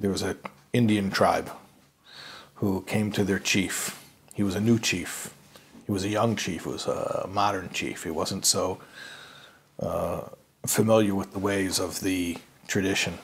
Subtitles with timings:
[0.00, 0.38] there was an
[0.72, 1.50] Indian tribe
[2.54, 4.02] who came to their chief.
[4.32, 5.32] He was a new chief.
[5.86, 6.64] He was a young chief.
[6.64, 8.04] He was a modern chief.
[8.04, 8.80] He wasn't so
[9.78, 10.22] uh,
[10.66, 13.18] familiar with the ways of the tradition.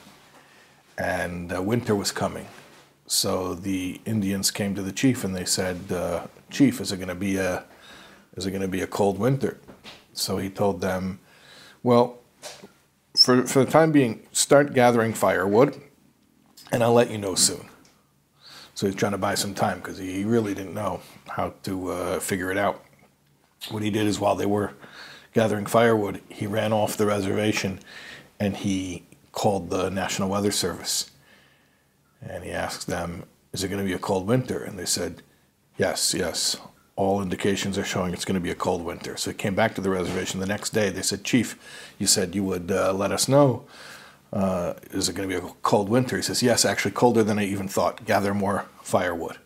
[0.97, 2.47] And uh, winter was coming.
[3.07, 7.07] So the Indians came to the chief and they said, uh, "Chief, is it going
[7.07, 7.63] to be a
[8.35, 9.57] is it going to be a cold winter?"
[10.13, 11.19] So he told them,
[11.83, 12.17] "Well,
[13.15, 15.79] for for the time being, start gathering firewood,
[16.71, 17.69] and I'll let you know soon."
[18.73, 22.19] So he's trying to buy some time because he really didn't know how to uh,
[22.19, 22.83] figure it out.
[23.69, 24.73] What he did is while they were
[25.33, 27.79] gathering firewood, he ran off the reservation
[28.39, 31.09] and he called the National Weather Service
[32.21, 33.23] and he asked them,
[33.53, 34.63] Is it going to be a cold winter?
[34.63, 35.21] And they said,
[35.77, 36.57] Yes, yes.
[36.95, 39.17] All indications are showing it's going to be a cold winter.
[39.17, 40.89] So he came back to the reservation the next day.
[40.89, 41.57] They said, Chief,
[41.99, 43.65] you said you would uh, let us know.
[44.37, 46.15] Uh, is it going to be a cold winter?
[46.15, 48.05] He says, Yes, actually, colder than I even thought.
[48.05, 49.37] Gather more firewood.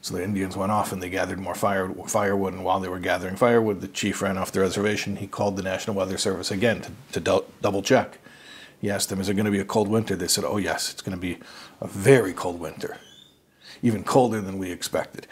[0.00, 2.54] So the Indians went off and they gathered more fire, firewood.
[2.54, 5.16] And while they were gathering firewood, the chief ran off the reservation.
[5.16, 8.18] He called the National Weather Service again to, to do- double check.
[8.80, 10.16] He asked them, Is it going to be a cold winter?
[10.16, 11.38] They said, Oh, yes, it's going to be
[11.82, 12.96] a very cold winter,
[13.82, 15.26] even colder than we expected.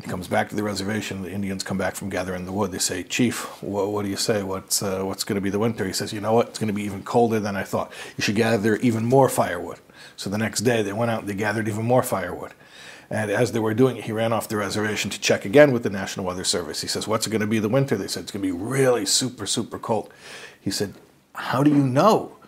[0.00, 1.22] He comes back to the reservation.
[1.22, 2.72] The Indians come back from gathering the wood.
[2.72, 4.42] They say, Chief, what, what do you say?
[4.42, 5.84] What's, uh, what's going to be the winter?
[5.84, 6.48] He says, You know what?
[6.48, 7.92] It's going to be even colder than I thought.
[8.16, 9.78] You should gather even more firewood.
[10.16, 12.54] So the next day, they went out and they gathered even more firewood.
[13.10, 15.82] And as they were doing it, he ran off the reservation to check again with
[15.82, 16.80] the National Weather Service.
[16.80, 17.94] He says, What's it going to be the winter?
[17.94, 20.10] They said, It's going to be really super, super cold.
[20.58, 20.94] He said,
[21.34, 22.38] How do you know?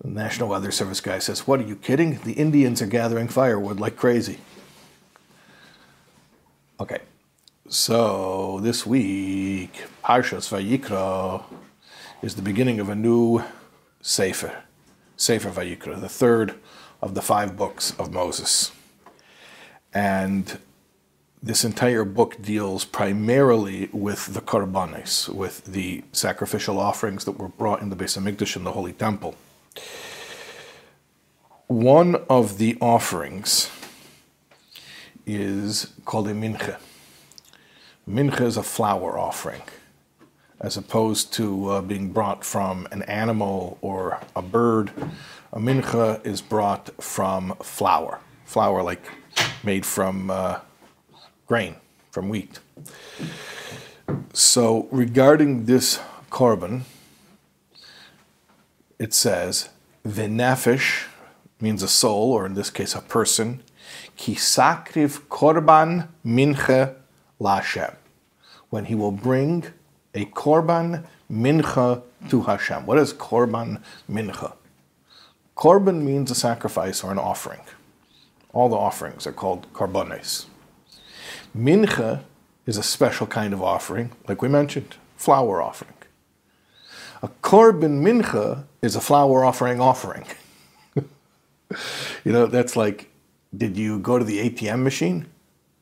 [0.00, 2.18] The National Weather Service guy says, What are you kidding?
[2.20, 4.38] The Indians are gathering firewood like crazy.
[6.78, 6.98] Okay,
[7.70, 11.42] so this week, Parshas Vayikra
[12.20, 13.42] is the beginning of a new
[14.02, 14.64] Sefer,
[15.16, 16.56] Sefer Vayikra, the third
[17.00, 18.72] of the five books of Moses.
[19.94, 20.58] And
[21.42, 27.80] this entire book deals primarily with the korbanos, with the sacrificial offerings that were brought
[27.80, 29.34] in the Beis Hamikdash in the Holy Temple.
[31.68, 33.70] One of the offerings
[35.26, 36.78] is called a mincha.
[38.08, 39.62] Mincha is a flour offering,
[40.60, 44.92] as opposed to uh, being brought from an animal or a bird.
[45.52, 49.04] A mincha is brought from flour, flour like
[49.64, 50.60] made from uh,
[51.46, 51.74] grain,
[52.12, 52.60] from wheat.
[54.32, 55.98] So, regarding this
[56.30, 56.82] korban,
[58.98, 59.68] it says,
[60.06, 61.06] "V'nefesh"
[61.60, 63.62] means a soul, or in this case, a person.
[64.16, 66.94] Ki sakriv korban mincha
[67.40, 67.94] lashem.
[68.70, 69.66] When he will bring
[70.14, 72.86] a korban mincha to Hashem.
[72.86, 74.54] What is korban mincha?
[75.56, 77.60] Korban means a sacrifice or an offering.
[78.52, 80.46] All the offerings are called korbanes.
[81.56, 82.22] Mincha
[82.66, 85.94] is a special kind of offering, like we mentioned, flour offering.
[87.22, 90.24] A korban mincha is a flour offering offering.
[90.94, 93.10] you know, that's like,
[93.54, 95.26] did you go to the ATM machine?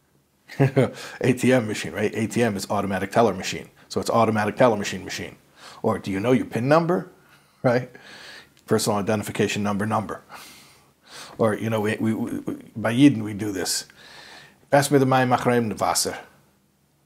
[0.58, 2.12] ATM machine, right?
[2.12, 3.68] ATM is automatic teller machine.
[3.88, 5.36] So it's automatic teller machine machine.
[5.82, 7.10] Or do you know your PIN number?
[7.62, 7.90] Right?
[8.66, 10.22] Personal identification number number.
[11.38, 13.86] Or, you know, we, we, we by Yidden we do this.
[14.70, 16.18] Pass me the my machreim Wasser.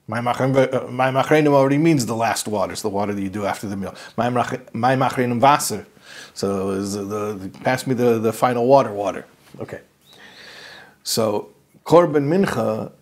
[0.07, 2.73] My machrenim uh, already means the last water.
[2.73, 3.95] It's the water that you do after the meal.
[4.17, 5.87] My machrenim Wasser.
[6.33, 9.27] So the, the, pass me the, the final water, water.
[9.61, 9.81] Okay.
[11.09, 11.49] So
[11.85, 12.93] korban mincha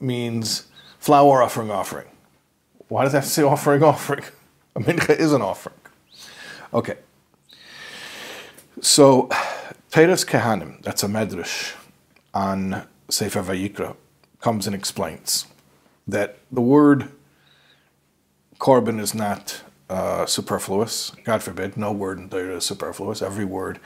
[0.00, 0.66] means
[0.98, 2.08] flour offering offering.
[2.88, 4.24] Why does that say offering offering?
[4.74, 5.76] A mincha is an offering.
[6.72, 6.96] Okay.
[8.80, 9.28] So
[9.92, 11.74] Toras Kohanim, that's a medrash
[12.34, 13.94] on Sefer Vayikra,
[14.40, 15.46] comes and explains
[16.08, 17.12] that the word
[18.58, 21.12] korban is not uh, superfluous.
[21.22, 23.22] God forbid, no word in Torah is superfluous.
[23.22, 23.78] Every word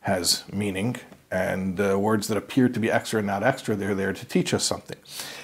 [0.00, 0.96] has meaning,
[1.34, 4.54] and uh, words that appear to be extra and not extra, they're there to teach
[4.54, 4.98] us something.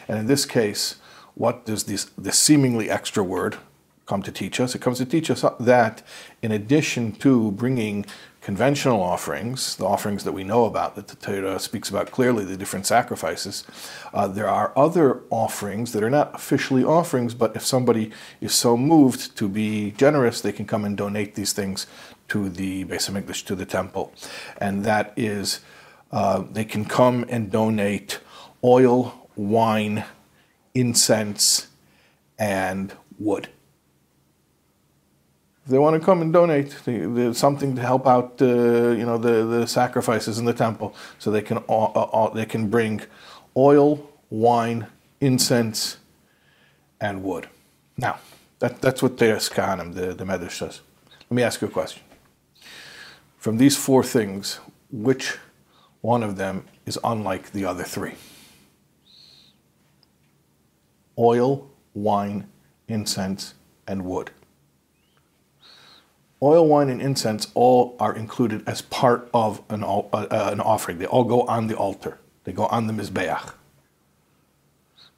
[0.07, 0.97] And in this case,
[1.35, 3.57] what does this, this seemingly extra word
[4.07, 4.75] come to teach us?
[4.77, 6.03] It comes to teach us that
[6.43, 8.07] in addition to bringing
[8.41, 12.57] conventional offerings, the offerings that we know about, that the Torah speaks about clearly, the
[12.57, 13.65] different sacrifices,
[14.15, 18.77] uh, there are other offerings that are not officially offerings, but if somebody is so
[18.77, 21.87] moved to be generous, they can come and donate these things
[22.29, 24.13] to the Beis Hamikdash, to the temple.
[24.59, 25.61] And that is,
[26.13, 28.21] uh, they can come and donate
[28.63, 30.05] oil, wine,
[30.75, 31.69] incense,
[32.39, 33.49] and wood.
[35.65, 39.05] If they want to come and donate the, the, something to help out, uh, you
[39.05, 43.03] know, the, the sacrifices in the temple, so they can uh, uh, they can bring
[43.57, 44.87] oil, wine,
[45.21, 45.99] incense,
[47.01, 47.49] and wood.
[47.97, 48.19] Now,
[48.59, 50.81] that, that's what the Eskanim, the, the Medrash says.
[51.29, 52.03] Let me ask you a question.
[53.39, 54.61] From these four things,
[54.91, 55.39] which
[56.01, 58.15] one of them is unlike the other three?
[61.19, 62.49] Oil, wine,
[62.89, 63.55] incense,
[63.87, 64.31] and wood.
[66.43, 70.99] Oil, wine, and incense all are included as part of an, uh, an offering.
[70.99, 72.19] They all go on the altar.
[72.45, 73.53] They go on the Mizbeach.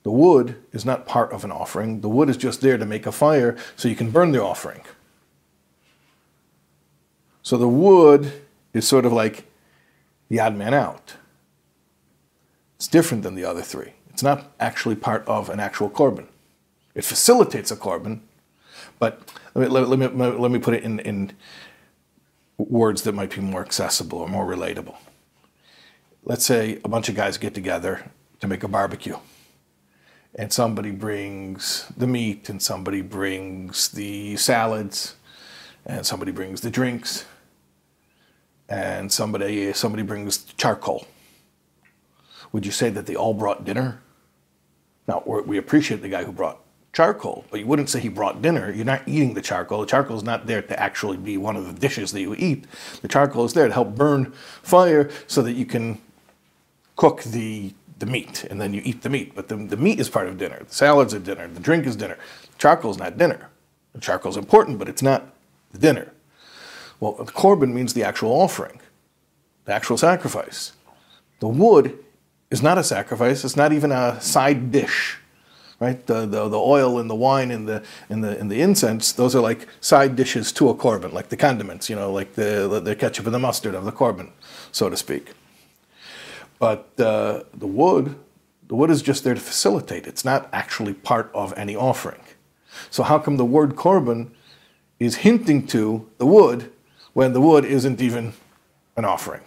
[0.02, 2.00] The wood is not part of an offering.
[2.00, 4.82] The wood is just there to make a fire so you can burn the offering.
[7.42, 8.32] So the wood
[8.72, 9.44] is sort of like
[10.32, 11.16] the odd man out.
[12.76, 13.92] It's different than the other three.
[14.08, 16.26] It's not actually part of an actual korban.
[16.94, 18.20] It facilitates a korban,
[18.98, 21.32] but let me, let me, let me put it in, in
[22.56, 24.96] words that might be more accessible or more relatable.
[26.24, 29.18] Let's say a bunch of guys get together to make a barbecue
[30.34, 35.14] and somebody brings the meat and somebody brings the salads
[35.84, 37.26] and somebody brings the drinks
[38.72, 41.06] and somebody somebody brings charcoal
[42.52, 44.00] would you say that they all brought dinner
[45.06, 46.58] now we appreciate the guy who brought
[46.92, 50.16] charcoal but you wouldn't say he brought dinner you're not eating the charcoal the charcoal
[50.16, 52.64] is not there to actually be one of the dishes that you eat
[53.02, 54.32] the charcoal is there to help burn
[54.62, 56.00] fire so that you can
[56.96, 59.32] cook the the meat, and then you eat the meat.
[59.32, 60.64] But the, the meat is part of dinner.
[60.68, 61.46] The salads are dinner.
[61.46, 62.18] The drink is dinner.
[62.58, 63.48] Charcoal is not dinner.
[63.92, 65.32] The charcoal is important, but it's not
[65.70, 66.12] the dinner.
[67.02, 68.78] Well, the korban means the actual offering,
[69.64, 70.70] the actual sacrifice.
[71.40, 71.98] The wood
[72.52, 73.44] is not a sacrifice.
[73.44, 75.18] It's not even a side dish,
[75.80, 76.06] right?
[76.06, 79.34] The, the, the oil and the wine and the, and, the, and the incense, those
[79.34, 82.94] are like side dishes to a korban, like the condiments, you know, like the, the
[82.94, 84.30] ketchup and the mustard of the korban,
[84.70, 85.32] so to speak.
[86.60, 88.14] But uh, the wood,
[88.68, 90.06] the wood is just there to facilitate.
[90.06, 92.22] It's not actually part of any offering.
[92.90, 94.30] So how come the word korban
[95.00, 96.70] is hinting to the wood
[97.12, 98.32] when the wood isn't even
[98.96, 99.42] an offering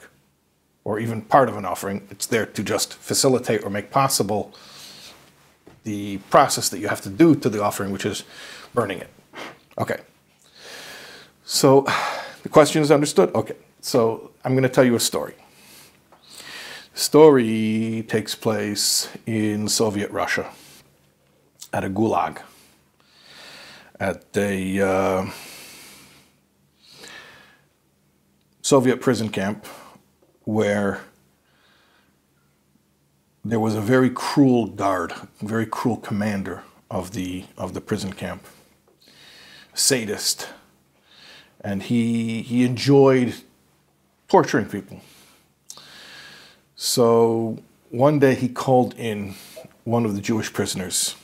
[0.83, 2.07] or even part of an offering?
[2.09, 4.53] It's there to just facilitate or make possible
[5.83, 8.23] the process that you have to do to the offering, which is
[8.73, 9.09] burning it.
[9.77, 9.99] Okay.
[11.43, 11.85] So
[12.43, 13.33] the question is understood?
[13.35, 13.55] Okay.
[13.81, 15.35] So I'm going to tell you a story
[16.95, 20.49] story takes place in Soviet Russia
[21.73, 22.39] at a gulag,
[23.99, 25.25] at a uh,
[28.65, 29.67] Soviet prison camp
[30.43, 31.01] where
[33.43, 38.43] there was a very cruel guard, very cruel commander of the of the prison camp,
[39.75, 40.49] sadist,
[41.61, 43.35] and he he enjoyed
[44.27, 44.99] torturing people.
[46.75, 47.59] So
[47.91, 49.35] one day he called in
[49.83, 51.15] one of the Jewish prisoners,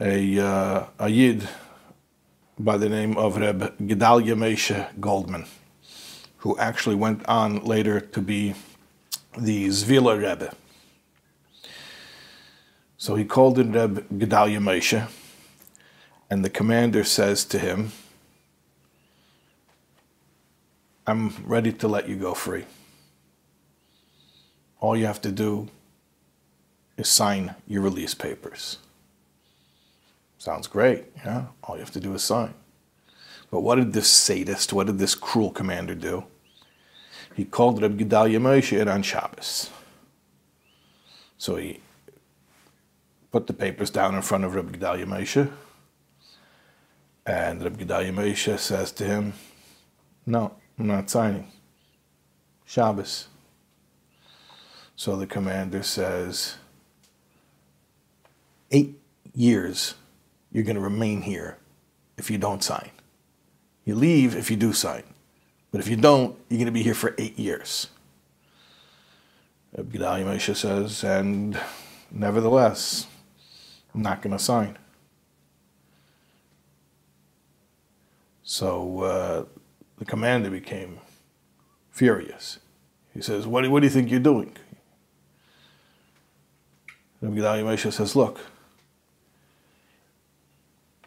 [0.00, 1.46] a, uh, a Yid
[2.58, 5.44] by the name of Reb Gedalia Moshe Goldman,
[6.44, 8.54] who actually went on later to be
[9.36, 10.54] the Zviller Rebbe.
[12.96, 15.08] So he called in Reb Gedalia Moshe,
[16.30, 17.90] and the commander says to him,
[21.06, 22.64] I'm ready to let you go free
[24.84, 25.66] all you have to do
[26.98, 28.76] is sign your release papers.
[30.36, 31.46] Sounds great, yeah?
[31.62, 32.52] All you have to do is sign.
[33.50, 36.24] But what did this sadist, what did this cruel commander do?
[37.34, 39.70] He called Reb Gedalia Moshe on Shabbos.
[41.36, 41.80] So he
[43.32, 45.50] put the papers down in front of Reb Gedalia Moshe,
[47.26, 49.32] and Reb Gedalia Moshe says to him,
[50.24, 51.50] No, I'm not signing.
[52.64, 53.28] Shabbos.
[54.94, 56.56] So the commander says,
[58.70, 58.94] Eight
[59.34, 59.94] years
[60.52, 61.58] you're going to remain here
[62.16, 62.90] if you don't sign.
[63.84, 65.02] You leave if you do sign.
[65.74, 67.88] But if you don't, you're going to be here for eight years.
[69.76, 71.58] Gedalia Moshe says, and
[72.12, 73.08] nevertheless,
[73.92, 74.78] I'm not going to sign.
[78.44, 79.44] So uh,
[79.98, 81.00] the commander became
[81.90, 82.60] furious.
[83.12, 84.56] He says, what, what do you think you're doing?
[87.20, 88.38] Rabbi Moshe says, look,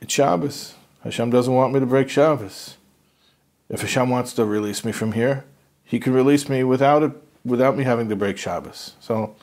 [0.02, 0.74] it's Shabbos.
[1.06, 2.76] Hashem doesn't want me to break Shabbos.
[3.70, 5.46] If Hashem wants to release me from here,
[5.84, 7.12] he can release me without it,
[7.44, 8.94] without me having to break Shabbos.
[9.00, 9.36] So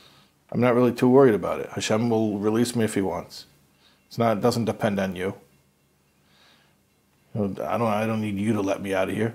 [0.51, 1.71] I'm not really too worried about it.
[1.71, 3.47] Hashem will release me if he wants.
[4.09, 5.35] It's not, it doesn't depend on you.
[7.35, 9.35] I don't, I don't need you to let me out of here.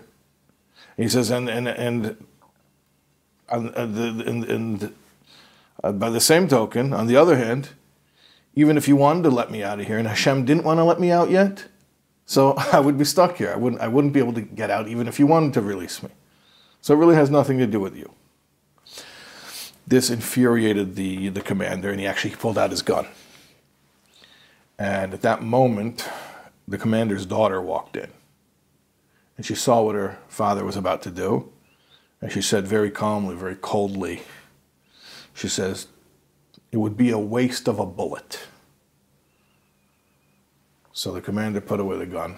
[0.95, 2.17] He says, and and and,
[3.49, 4.95] and, and, and
[5.83, 7.69] uh, by the same token, on the other hand,
[8.55, 10.83] even if you wanted to let me out of here, and Hashem didn't want to
[10.83, 11.65] let me out yet,
[12.29, 13.51] so I would be stuck here.
[13.51, 16.03] I wouldn't I wouldn't be able to get out even if you wanted to release
[16.03, 16.09] me.
[16.79, 18.13] So it really has nothing to do with you.
[19.87, 23.07] This infuriated the, the commander, and he actually pulled out his gun.
[24.77, 26.07] And at that moment,
[26.67, 28.11] the commander's daughter walked in.
[29.35, 31.51] And she saw what her father was about to do.
[32.21, 34.21] And she said very calmly, very coldly,
[35.33, 35.87] she says,
[36.71, 38.41] it would be a waste of a bullet.
[40.99, 42.35] So the commander put away the gun.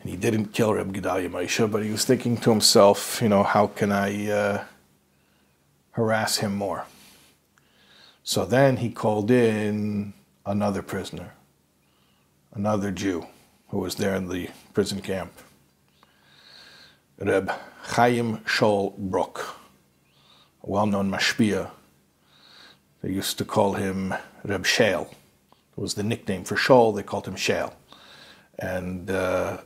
[0.00, 3.44] And he didn't kill Reb Gedalia Moshe, but he was thinking to himself, you know,
[3.44, 4.64] how can I uh,
[5.92, 6.86] harass him more?
[8.24, 11.34] So then he called in another prisoner,
[12.54, 13.24] another Jew
[13.68, 15.32] who was there in the prison camp,
[17.20, 19.60] Reb Chaim Shol Brook,
[20.64, 21.70] a well-known mashpia.
[23.00, 25.08] They used to call him Reb Shale.
[25.80, 26.94] Was the nickname for Shol.
[26.94, 27.74] They called him Shale.
[28.58, 29.62] And uh,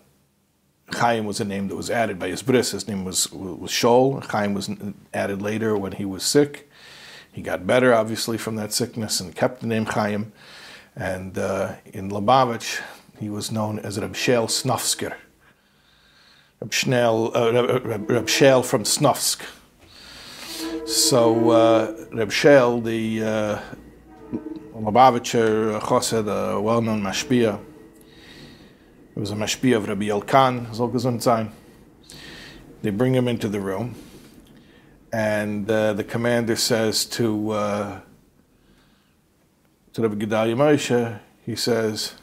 [0.92, 2.70] Chaim was a name that was added by his bris.
[2.70, 4.24] His name was, was Shol.
[4.30, 4.70] Chaim was
[5.12, 6.70] added later when he was sick.
[7.32, 10.32] He got better, obviously, from that sickness and kept the name Chaim.
[10.94, 12.80] And uh, in Lubavitch,
[13.18, 15.16] he was known as Reb Shel Snufsker.
[16.60, 19.42] Reb, Schnell, uh, Reb, Reb Shel from Snufsk.
[20.86, 23.60] So uh, Reb Shel, the uh,
[24.74, 27.60] Lubavitcher Chosed, a well-known mashpia,
[29.14, 31.52] it was a mashpia of Rabbi Elkan, sein.
[32.82, 33.94] They bring him into the room,
[35.12, 38.00] and uh, the commander says to uh,
[39.94, 42.14] to Rabbi Gedalia Moshe, he says,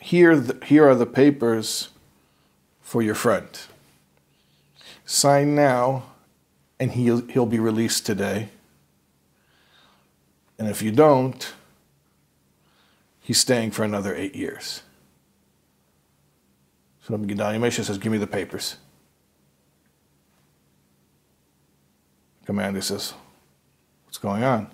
[0.00, 1.88] here, the, here are the papers
[2.80, 3.48] for your friend.
[5.04, 6.04] Sign now,
[6.82, 8.48] and he'll, he'll be released today.
[10.58, 11.54] And if you don't,
[13.20, 14.82] he's staying for another eight years.
[17.06, 18.78] So Moshe says, Give me the papers.
[22.46, 23.14] Commander says,
[24.06, 24.68] What's going on?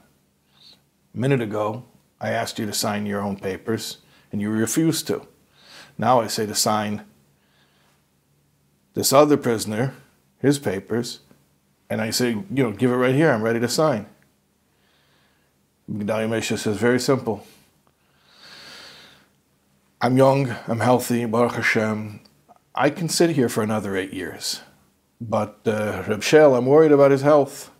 [1.14, 1.84] A minute ago,
[2.22, 3.98] I asked you to sign your own papers,
[4.32, 5.26] and you refused to.
[5.98, 7.04] Now I say to sign
[8.94, 9.92] this other prisoner,
[10.38, 11.20] his papers,
[11.90, 14.06] and I say, you know, give it right here, I'm ready to sign.
[15.90, 17.46] Gedalia Moshe says, very simple.
[20.00, 22.20] I'm young, I'm healthy, Baruch Hashem.
[22.74, 24.60] I can sit here for another eight years.
[25.20, 27.70] But uh, Reb Shel, I'm worried about his health.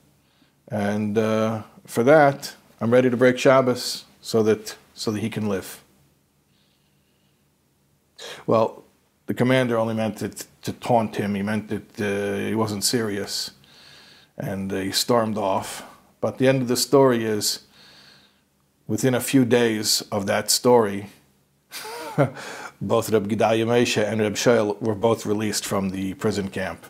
[0.68, 5.48] And uh, for that, I'm ready to break Shabbos so that, so that he can
[5.48, 5.82] live.
[8.46, 8.84] Well,
[9.26, 11.34] the commander only meant it to taunt him.
[11.34, 13.52] He meant that uh, he wasn't serious.
[14.38, 15.83] And they stormed off.
[16.21, 17.66] But the end of the story is
[18.87, 21.11] within a few days of that story,
[22.80, 26.87] both Reb Gedalia Moshe and Reb Shel were both released from the prison camp,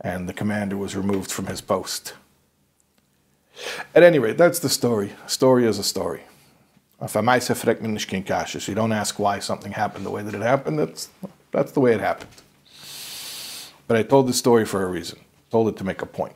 [0.00, 2.14] and the commander was removed from his post.
[3.94, 5.12] At any rate, that's the story.
[5.26, 6.22] A story is a story.
[7.06, 7.20] So
[8.70, 11.08] you don't ask why something happened the way that it happened, that's,
[11.50, 12.30] that's the way it happened.
[13.86, 15.18] But I told the story for a reason.
[15.20, 16.34] I told it to make a point.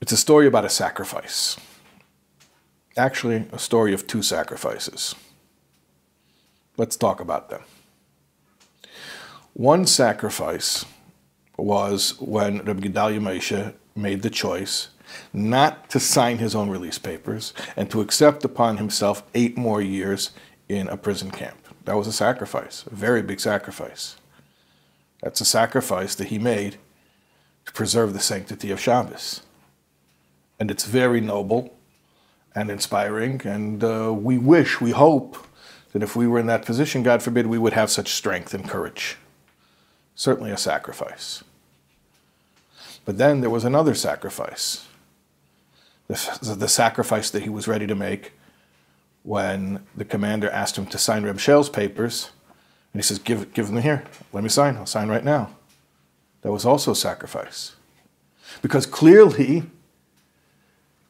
[0.00, 1.56] It's a story about a sacrifice.
[2.96, 5.14] Actually, a story of two sacrifices.
[6.76, 7.62] Let's talk about them.
[9.54, 10.84] One sacrifice
[11.56, 14.90] was when Rabbi Gedalia Moshe made the choice
[15.32, 20.30] not to sign his own release papers and to accept upon himself eight more years
[20.68, 21.58] in a prison camp.
[21.86, 24.16] That was a sacrifice, a very big sacrifice.
[25.22, 26.76] That's a sacrifice that he made
[27.66, 29.42] to preserve the sanctity of Shabbos.
[30.58, 31.76] And it's very noble
[32.54, 35.46] and inspiring, and uh, we wish, we hope
[35.92, 38.68] that if we were in that position, God forbid, we would have such strength and
[38.68, 39.16] courage.
[40.14, 41.44] Certainly a sacrifice.
[43.04, 44.88] But then there was another sacrifice
[46.08, 48.32] the, the sacrifice that he was ready to make
[49.22, 52.30] when the commander asked him to sign Reb Shel's papers.
[52.92, 54.04] And he says, give, give them here.
[54.32, 54.76] Let me sign.
[54.76, 55.54] I'll sign right now.
[56.40, 57.76] That was also sacrifice.
[58.62, 59.64] Because clearly,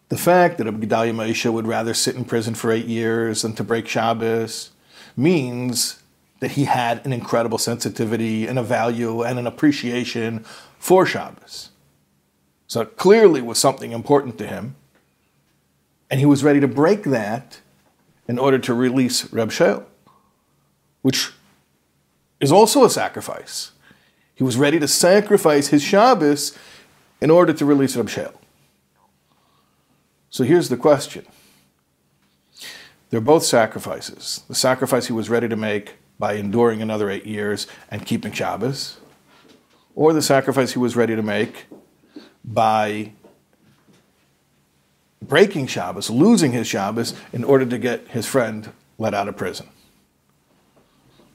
[0.08, 3.64] the fact that Gedalia Moshe would rather sit in prison for eight years than to
[3.64, 4.70] break Shabbos
[5.16, 6.02] means
[6.40, 10.44] that he had an incredible sensitivity and a value and an appreciation
[10.78, 11.70] for Shabbos.
[12.66, 14.76] So it clearly was something important to him.
[16.10, 17.60] And he was ready to break that
[18.26, 19.86] in order to release Reb Sheil,
[21.02, 21.32] which
[22.40, 23.72] is also a sacrifice.
[24.34, 26.56] He was ready to sacrifice his Shabbos
[27.20, 28.32] in order to release Reb Sheil.
[30.30, 31.26] So here's the question.
[33.10, 34.42] They're both sacrifices.
[34.48, 38.98] The sacrifice he was ready to make by enduring another eight years and keeping Shabbos,
[39.94, 41.66] or the sacrifice he was ready to make
[42.44, 43.12] by
[45.22, 49.68] breaking Shabbos, losing his Shabbos, in order to get his friend let out of prison.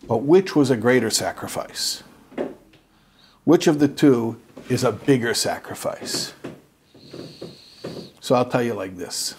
[0.07, 2.03] But which was a greater sacrifice?
[3.45, 6.33] Which of the two is a bigger sacrifice?
[8.23, 9.35] So I'll tell you like this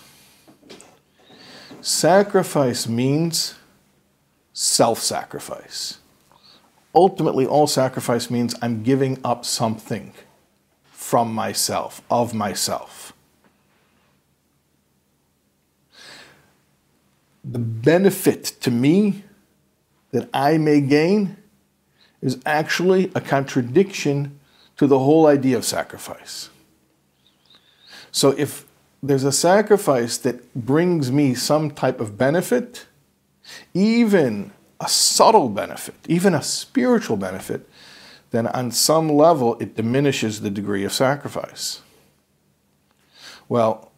[1.81, 3.55] sacrifice means
[4.53, 6.01] self sacrifice.
[6.95, 10.13] Ultimately, all sacrifice means I'm giving up something
[10.85, 13.15] from myself, of myself.
[17.43, 19.25] The benefit to me
[20.11, 21.39] that I may gain
[22.21, 24.39] is actually a contradiction
[24.77, 26.51] to the whole idea of sacrifice.
[28.13, 28.67] So if
[29.07, 32.87] there's a sacrifice that brings me some type of benefit,
[33.75, 37.69] even a subtle benefit, even a spiritual benefit,
[38.31, 41.83] then on some level it diminishes the degree of sacrifice.
[43.47, 43.93] Well,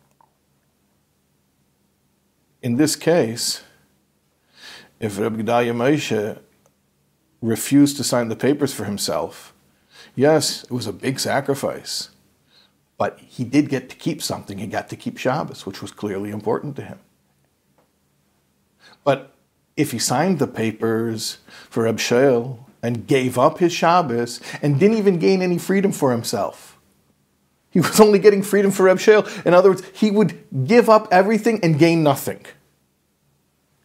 [2.60, 3.62] in this case,
[4.98, 6.40] if Rabbi Gedalia Moshe
[7.40, 9.54] refused to sign the papers for himself,
[10.16, 12.10] yes, it was a big sacrifice,
[12.98, 14.58] but he did get to keep something.
[14.58, 16.98] He got to keep Shabbos, which was clearly important to him.
[19.04, 19.32] But
[19.76, 21.38] if he signed the papers
[21.68, 22.00] for Reb
[22.82, 26.78] and gave up his Shabbos and didn't even gain any freedom for himself,
[27.70, 29.00] he was only getting freedom for Reb.
[29.44, 32.44] In other words, he would give up everything and gain nothing.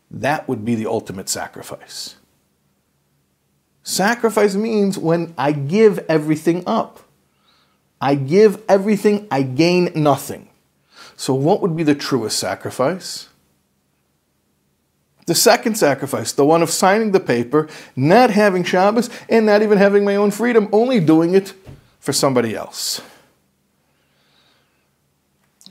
[0.09, 2.15] That would be the ultimate sacrifice.
[3.83, 7.01] Sacrifice means when I give everything up.
[8.01, 10.49] I give everything, I gain nothing.
[11.15, 13.29] So, what would be the truest sacrifice?
[15.27, 19.77] The second sacrifice, the one of signing the paper, not having Shabbos, and not even
[19.77, 21.53] having my own freedom, only doing it
[21.99, 23.01] for somebody else.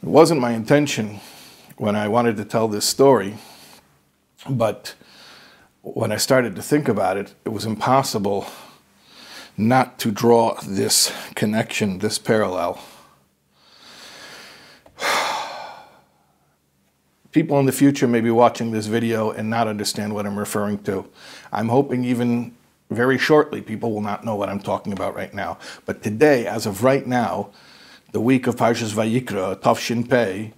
[0.00, 1.20] It wasn't my intention
[1.76, 3.34] when I wanted to tell this story
[4.48, 4.94] but
[5.82, 8.46] when I started to think about it, it was impossible
[9.68, 12.82] not to draw this connection, this parallel.
[17.32, 20.82] People in the future may be watching this video and not understand what I'm referring
[20.84, 21.08] to.
[21.52, 22.56] I'm hoping even
[22.90, 25.58] very shortly people will not know what I'm talking about right now.
[25.86, 27.50] But today, as of right now,
[28.12, 30.52] the week of Parshas Vayikra, Tav Shin Pei,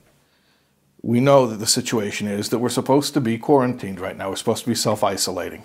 [1.03, 4.31] we know that the situation is that we're supposed to be quarantined right now.
[4.31, 5.65] We're supposed to be self isolating.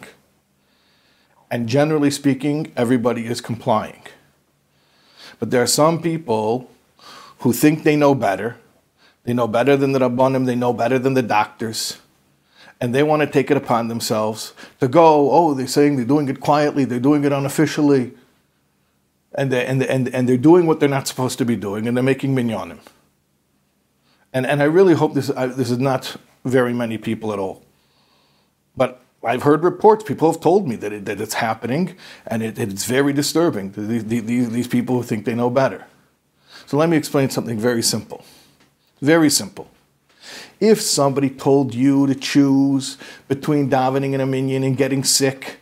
[1.49, 4.01] And generally speaking, everybody is complying.
[5.39, 6.69] But there are some people
[7.39, 8.57] who think they know better.
[9.23, 11.97] They know better than the Rabbanim, they know better than the doctors.
[12.79, 16.29] And they want to take it upon themselves to go, oh, they're saying they're doing
[16.29, 18.13] it quietly, they're doing it unofficially.
[19.33, 21.97] And, they, and, and, and they're doing what they're not supposed to be doing, and
[21.97, 22.79] they're making minyanim.
[24.33, 27.63] And, and I really hope this, I, this is not very many people at all.
[28.75, 31.95] But I've heard reports, people have told me that, it, that it's happening,
[32.27, 33.71] and it, it's very disturbing.
[33.71, 35.85] These, these, these people who think they know better.
[36.65, 38.23] So let me explain something very simple.
[39.01, 39.69] Very simple.
[40.59, 45.59] If somebody told you to choose between davening and a minyan and getting sick,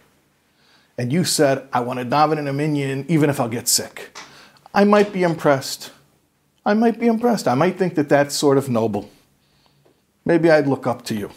[0.98, 4.18] and you said, I want to daven in a minyan even if I'll get sick,
[4.74, 5.92] I might be impressed.
[6.66, 7.48] I might be impressed.
[7.48, 9.10] I might think that that's sort of noble.
[10.26, 11.32] Maybe I'd look up to you.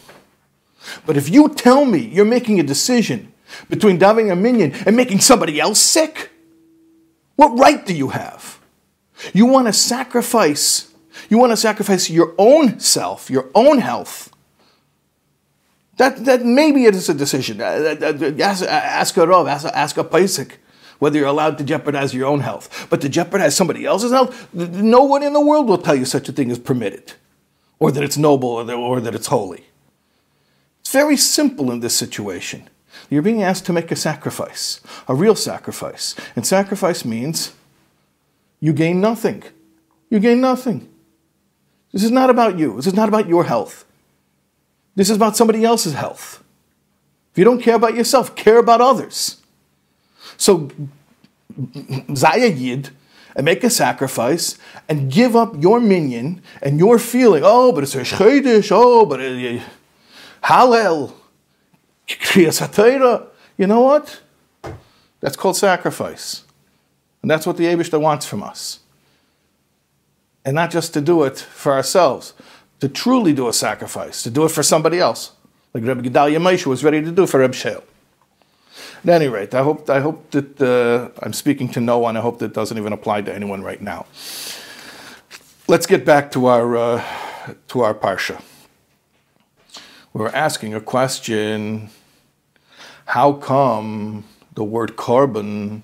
[1.05, 3.33] But if you tell me you're making a decision
[3.69, 6.31] between davening a minyan and making somebody else sick,
[7.35, 8.59] what right do you have?
[9.33, 10.93] You want to sacrifice,
[11.29, 14.33] you want to sacrifice your own self, your own health.
[15.97, 17.59] That, that maybe it is a decision.
[17.59, 17.95] Uh,
[18.39, 20.53] ask, ask a Rav, ask, ask a Posek
[20.99, 22.87] whether you're allowed to jeopardize your own health.
[22.89, 26.29] But to jeopardize somebody else's health, no one in the world will tell you such
[26.29, 27.13] a thing is permitted,
[27.79, 29.65] or that it's noble, or that it's holy.
[30.89, 32.67] It's very simple in this situation.
[33.11, 36.15] You're being asked to make a sacrifice, a real sacrifice.
[36.35, 37.53] And sacrifice means
[38.59, 39.43] you gain nothing.
[40.09, 40.89] You gain nothing.
[41.91, 42.77] This is not about you.
[42.77, 43.85] This is not about your health.
[44.95, 46.43] This is about somebody else's health.
[47.33, 49.37] If you don't care about yourself, care about others.
[50.37, 50.71] So,
[52.15, 52.89] Zaya Yid
[53.35, 54.57] and make a sacrifice
[54.89, 59.21] and give up your minyan and your feeling, oh, but it's a shchedish, oh, but
[60.43, 61.13] Hallel,
[62.07, 64.21] Kriyas You know what?
[65.19, 66.43] That's called sacrifice.
[67.21, 68.79] And that's what the Abishta wants from us.
[70.45, 72.33] And not just to do it for ourselves,
[72.79, 75.33] to truly do a sacrifice, to do it for somebody else,
[75.73, 77.83] like Rabbi Gedalia Moshe was ready to do for Reb Shale.
[79.03, 82.17] At any rate, I hope, I hope that uh, I'm speaking to no one.
[82.17, 84.05] I hope that doesn't even apply to anyone right now.
[85.67, 87.03] Let's get back to our, uh,
[87.69, 88.41] to our Parsha.
[90.11, 91.91] We're asking a question
[93.05, 94.23] how come
[94.55, 95.83] the word korban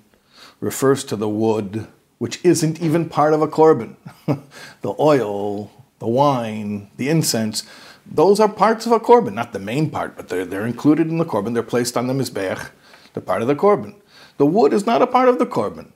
[0.60, 1.86] refers to the wood
[2.18, 3.98] which isn't even part of a korban?
[4.82, 7.66] the oil, the wine, the incense,
[8.04, 11.20] those are parts of a korban, not the main part, but they're, they're included in
[11.20, 11.54] the korban.
[11.54, 12.72] They're placed on the mizbech,
[13.14, 13.94] they're part of the korban.
[14.38, 15.92] The wood is not a part of the korban.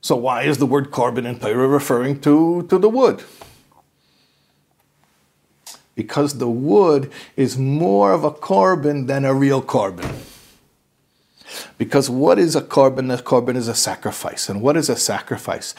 [0.00, 3.22] So why is the word korban in Torah referring to, to the wood?
[5.96, 10.14] Because the wood is more of a korban than a real korban.
[11.78, 13.12] Because what is a korban?
[13.12, 14.48] A korban is a sacrifice.
[14.48, 15.74] And what is a sacrifice?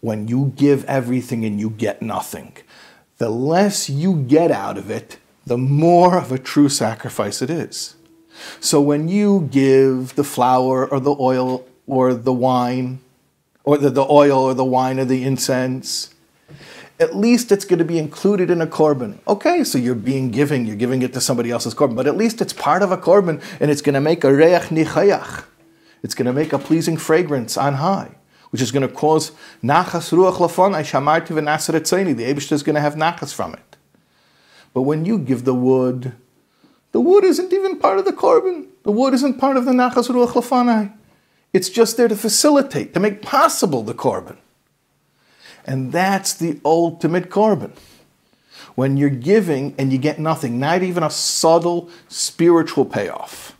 [0.00, 2.56] When you give everything and you get nothing.
[3.18, 7.96] The less you get out of it, the more of a true sacrifice it is.
[8.60, 13.00] So when you give the flour or the oil or the wine,
[13.62, 16.13] or the, the oil or the wine or the incense,
[17.00, 19.18] at least it's going to be included in a korban.
[19.26, 22.40] Okay, so you're being giving, you're giving it to somebody else's korban, but at least
[22.40, 25.44] it's part of a korban and it's going to make a reiach nichoach.
[26.02, 28.12] It's going to make a pleasing fragrance on high,
[28.50, 32.16] which is going to cause nachas ruach lafon shamarti v'nasaretzeni.
[32.16, 33.76] The Abishta is going to have nachas from it.
[34.72, 36.12] But when you give the wood,
[36.92, 38.66] the wood isn't even part of the korban.
[38.84, 40.92] The wood isn't part of the nachas ruach lafanai.
[41.52, 44.36] It's just there to facilitate, to make possible the korban.
[45.66, 47.72] And that's the ultimate korban.
[48.74, 53.56] When you're giving and you get nothing, not even a subtle spiritual payoff.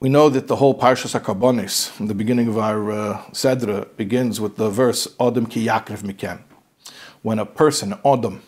[0.00, 4.56] We know that the whole Parshas in the beginning of our uh, Sedra, begins with
[4.56, 6.40] the verse, Odom ki yakriv mikem.
[7.20, 8.40] When a person, Odom,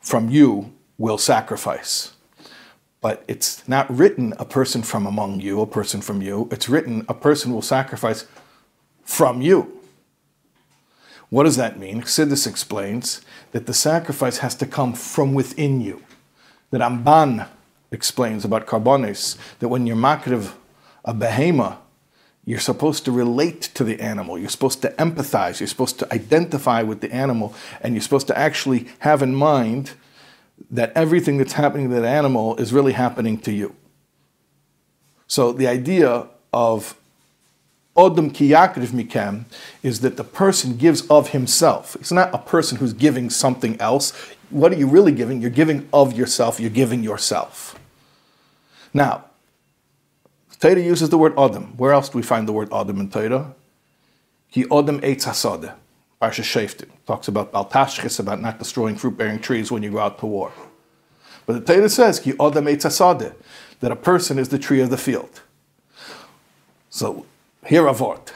[0.00, 2.12] from you will sacrifice.
[3.00, 6.46] But it's not written a person from among you, a person from you.
[6.52, 8.26] It's written a person will sacrifice
[9.10, 9.80] from you.
[11.30, 12.02] What does that mean?
[12.02, 13.20] Chassidus explains
[13.50, 16.02] that the sacrifice has to come from within you.
[16.70, 17.48] That Ramban
[17.90, 20.52] explains about karbonis, that when you're makriv
[21.04, 21.78] a behema,
[22.44, 24.38] you're supposed to relate to the animal.
[24.38, 25.58] You're supposed to empathize.
[25.58, 27.52] You're supposed to identify with the animal.
[27.80, 29.92] And you're supposed to actually have in mind
[30.70, 33.74] that everything that's happening to that animal is really happening to you.
[35.26, 36.94] So the idea of
[37.96, 39.44] Odom ki mikem
[39.82, 41.96] is that the person gives of himself.
[41.96, 44.12] It's not a person who's giving something else.
[44.50, 45.40] What are you really giving?
[45.40, 46.60] You're giving of yourself.
[46.60, 47.78] You're giving yourself.
[48.94, 49.24] Now,
[50.60, 51.74] Torah uses the word Odom.
[51.76, 53.54] Where else do we find the word Odom in Torah?
[54.50, 55.72] Ki Odom eitz hasode.
[56.20, 60.26] Parsha Shoftim talks about Baltashchis, about not destroying fruit-bearing trees when you go out to
[60.26, 60.52] war.
[61.46, 63.34] But the Torah says Ki Odom eitz hasode,
[63.80, 65.40] that a person is the tree of the field.
[66.90, 67.24] So
[67.66, 68.32] here a word.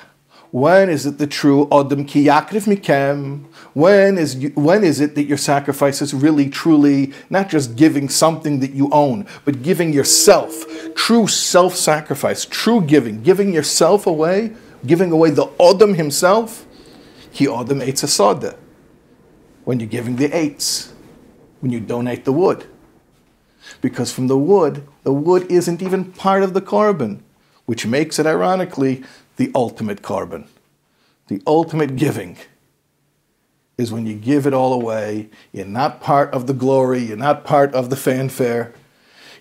[0.50, 3.46] When is it the true Odom ki yakriv mikem?
[3.72, 8.60] When is, when is it that your sacrifice is really, truly not just giving something
[8.60, 14.52] that you own, but giving yourself, true self sacrifice, true giving, giving yourself away,
[14.87, 16.64] giving away the Odom himself?
[17.32, 18.56] Ki Odom eitz asada.
[19.64, 20.92] When you're giving the eitz,
[21.58, 22.64] when you donate the wood.
[23.80, 27.22] Because from the wood, the wood isn't even part of the korban,
[27.66, 29.03] which makes it, ironically,
[29.37, 30.46] the ultimate korban.
[31.29, 32.37] The ultimate giving
[33.77, 35.31] is when you give it all away.
[35.53, 38.72] You're not part of the glory, you're not part of the fanfare,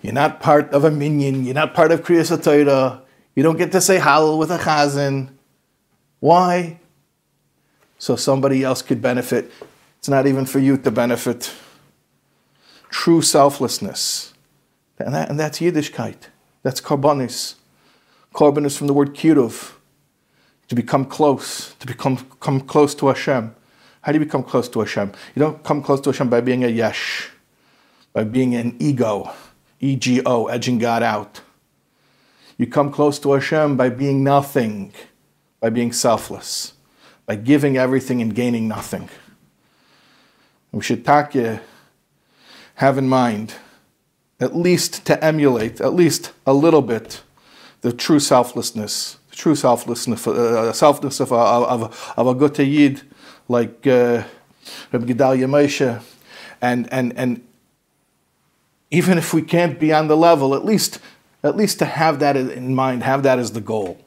[0.02, 3.02] you're not part of a minyan, you're not part of HaTorah,
[3.36, 5.30] you don't get to say Hallel with a chazan.
[6.20, 6.80] Why?
[7.98, 9.52] So somebody else could benefit.
[10.00, 11.52] It's not even for you to benefit.
[12.90, 14.34] True selflessness.
[15.00, 16.28] And, that, and that's Yiddishkeit.
[16.62, 17.56] That's karbonis.
[18.34, 19.74] Korban is from the word kiruv,
[20.68, 23.56] to become close, to become come close to Hashem.
[24.02, 25.12] How do you become close to Hashem?
[25.36, 27.30] You don't come close to Hashem by being a yesh,
[28.12, 29.32] by being an ego,
[29.80, 31.42] ego, edging God out.
[32.58, 34.94] You come close to Hashem by being nothing,
[35.60, 36.74] by being selfless,
[37.26, 39.10] by giving everything and gaining nothing.
[40.72, 41.60] We should you,
[42.76, 43.56] have in mind,
[44.40, 47.22] at least to emulate, at least a little bit,
[47.84, 53.02] the true selflessness, the true selflessness, uh, selflessness of, of, of, of a good yid
[53.50, 54.24] like uh,
[54.92, 56.02] Rabbi Gedalia Moshe,
[56.62, 57.46] and and and
[58.90, 61.00] even if we can't be on the level, at least
[61.44, 64.00] at least to have that in mind, have that as the goal.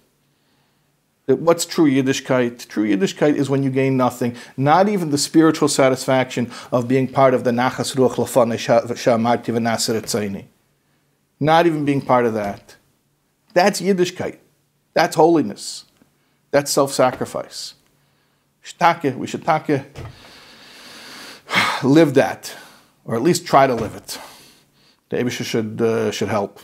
[1.26, 2.66] What's true Yiddishkeit?
[2.68, 7.34] True Yiddishkeit is when you gain nothing, not even the spiritual satisfaction of being part
[7.34, 10.44] of the Nachas Ruach Lafane Shamarti V'Nasir
[11.40, 12.76] Not even being part of that.
[13.57, 14.37] That's Yiddishkeit.
[14.92, 15.87] That's holiness.
[16.51, 17.73] That's self-sacrifice.
[19.16, 19.81] We should take,
[21.83, 22.55] live that,
[23.07, 24.19] or at least try to live it.
[25.09, 26.61] The Abisha should, uh, should help.